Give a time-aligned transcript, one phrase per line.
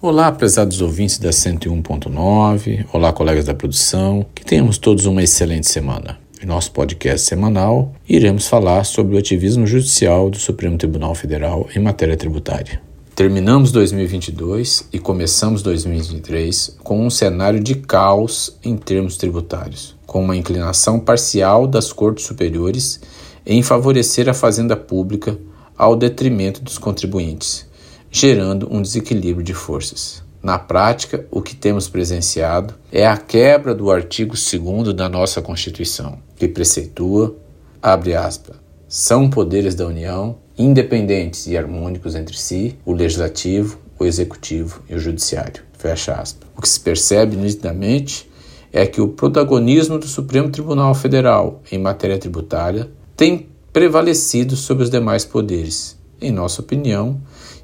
[0.00, 6.20] Olá, prezados ouvintes da 101.9, olá, colegas da produção, que tenhamos todos uma excelente semana.
[6.40, 11.80] Em nosso podcast semanal, iremos falar sobre o ativismo judicial do Supremo Tribunal Federal em
[11.80, 12.80] matéria tributária.
[13.16, 20.36] Terminamos 2022 e começamos 2023 com um cenário de caos em termos tributários, com uma
[20.36, 23.00] inclinação parcial das cortes superiores
[23.44, 25.36] em favorecer a fazenda pública
[25.76, 27.67] ao detrimento dos contribuintes
[28.10, 30.22] gerando um desequilíbrio de forças.
[30.42, 36.18] Na prática, o que temos presenciado é a quebra do artigo 2 da nossa Constituição,
[36.36, 37.36] que preceitua,
[37.82, 38.56] abre aspas,
[38.88, 44.98] são poderes da União, independentes e harmônicos entre si, o legislativo, o executivo e o
[44.98, 45.62] judiciário.
[45.76, 46.48] Fecha aspas.
[46.56, 48.28] O que se percebe nitidamente
[48.72, 54.90] é que o protagonismo do Supremo Tribunal Federal em matéria tributária tem prevalecido sobre os
[54.90, 55.97] demais poderes.
[56.20, 57.20] Em nossa opinião,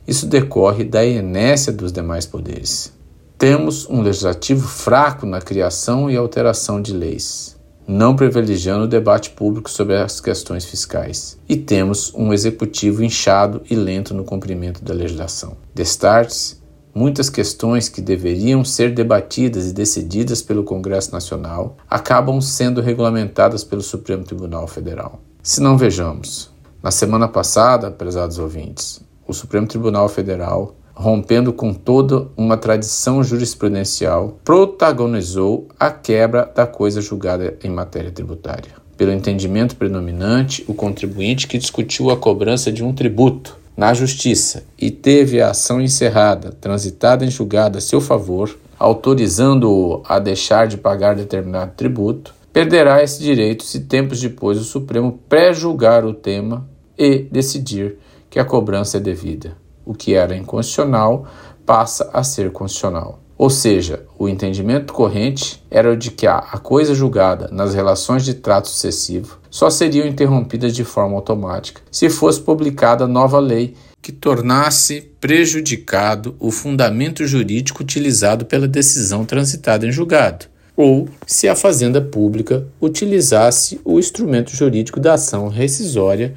[0.07, 2.93] isso decorre da inércia dos demais poderes.
[3.37, 9.69] Temos um legislativo fraco na criação e alteração de leis, não privilegiando o debate público
[9.69, 11.37] sobre as questões fiscais.
[11.49, 15.57] E temos um executivo inchado e lento no cumprimento da legislação.
[15.74, 16.63] Destartes,
[16.95, 23.83] muitas questões que deveriam ser debatidas e decididas pelo Congresso Nacional acabam sendo regulamentadas pelo
[23.83, 25.21] Supremo Tribunal Federal.
[25.43, 26.54] Se não vejamos,
[26.85, 34.38] na semana passada, prezados ouvintes, o Supremo Tribunal Federal, rompendo com toda uma tradição jurisprudencial,
[34.45, 38.73] protagonizou a quebra da coisa julgada em matéria tributária.
[38.99, 44.90] Pelo entendimento predominante, o contribuinte que discutiu a cobrança de um tributo na Justiça e
[44.90, 51.16] teve a ação encerrada, transitada em julgado a seu favor, autorizando-o a deixar de pagar
[51.16, 57.98] determinado tributo, perderá esse direito se tempos depois o Supremo pré-julgar o tema e decidir
[58.30, 59.56] que a cobrança é devida.
[59.84, 61.26] O que era inconstitucional
[61.66, 63.20] passa a ser constitucional.
[63.37, 68.34] Ou seja, o entendimento corrente era o de que a coisa julgada nas relações de
[68.34, 75.00] trato sucessivo só seriam interrompidas de forma automática se fosse publicada nova lei que tornasse
[75.19, 80.47] prejudicado o fundamento jurídico utilizado pela decisão transitada em julgado,
[80.77, 86.34] ou se a Fazenda Pública utilizasse o instrumento jurídico da ação rescisória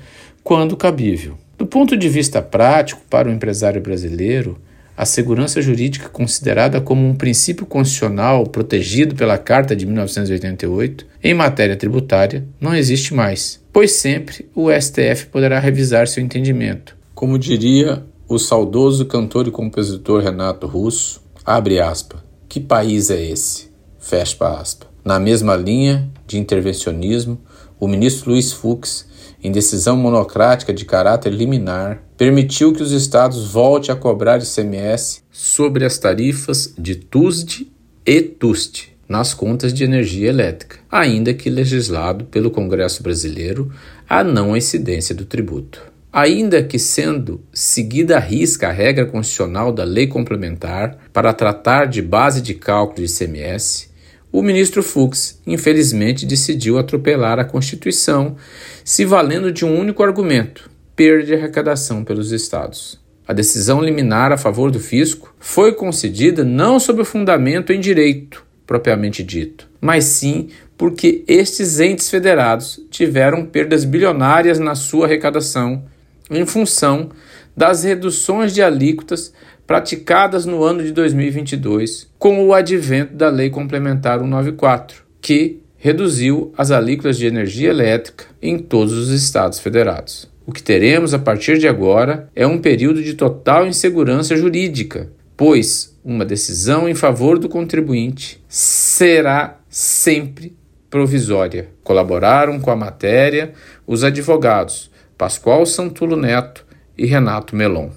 [0.47, 1.37] quando cabível.
[1.57, 4.57] Do ponto de vista prático, para o empresário brasileiro,
[4.95, 11.75] a segurança jurídica considerada como um princípio constitucional protegido pela Carta de 1988 em matéria
[11.75, 16.95] tributária não existe mais, pois sempre o STF poderá revisar seu entendimento.
[17.13, 23.67] Como diria o saudoso cantor e compositor Renato Russo, abre aspas, que país é esse?
[23.99, 24.87] Fecha aspas.
[25.03, 27.37] Na mesma linha de intervencionismo,
[27.77, 29.05] o ministro Luiz Fux
[29.43, 35.85] em decisão monocrática de caráter liminar, permitiu que os estados voltem a cobrar ICMS sobre
[35.85, 37.67] as tarifas de TUSD
[38.05, 43.71] e TUST nas contas de energia elétrica, ainda que legislado pelo Congresso brasileiro
[44.09, 45.81] a não incidência do tributo.
[46.11, 52.01] Ainda que sendo seguida à risca a regra constitucional da lei complementar para tratar de
[52.01, 53.89] base de cálculo de ICMS,
[54.31, 58.35] o ministro Fux, infelizmente, decidiu atropelar a Constituição,
[58.83, 62.99] se valendo de um único argumento: perda de arrecadação pelos estados.
[63.27, 68.45] A decisão liminar a favor do fisco foi concedida não sob o fundamento em direito,
[68.65, 75.83] propriamente dito, mas sim porque estes entes federados tiveram perdas bilionárias na sua arrecadação
[76.29, 77.09] em função
[77.55, 79.33] das reduções de alíquotas
[79.65, 86.71] praticadas no ano de 2022, com o advento da Lei Complementar 194, que reduziu as
[86.71, 90.29] alíquotas de energia elétrica em todos os estados federados.
[90.45, 95.93] O que teremos a partir de agora é um período de total insegurança jurídica, pois
[96.03, 100.55] uma decisão em favor do contribuinte será sempre
[100.89, 101.67] provisória.
[101.83, 103.51] Colaboraram com a matéria
[103.85, 106.63] os advogados Pascoal Santulo Neto,
[106.97, 107.91] e Renato Melon.